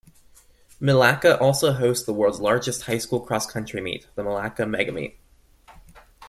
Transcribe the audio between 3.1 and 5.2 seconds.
cross-country meet, The Milaca Mega-Meet.